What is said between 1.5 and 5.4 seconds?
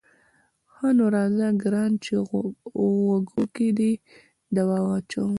ګرانه چې غوږو کې دې دوا واچوم.